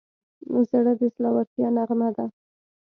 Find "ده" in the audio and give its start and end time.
2.15-2.25